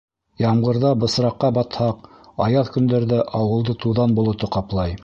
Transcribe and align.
Ямғырҙа 0.43 0.93
бысраҡҡа 1.03 1.51
батһаҡ, 1.59 2.09
аяҙ 2.47 2.75
көндәрҙә 2.79 3.21
ауылды 3.43 3.79
туҙан 3.87 4.19
болото 4.23 4.53
ҡаплай. 4.59 4.99